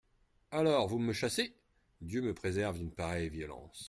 Alors 0.49 0.87
vous 0.87 0.97
me 0.97 1.13
chassez! 1.13 1.55
Dieu 2.01 2.21
me 2.23 2.33
préserve 2.33 2.79
d'une 2.79 2.91
pareille 2.91 3.29
violence. 3.29 3.79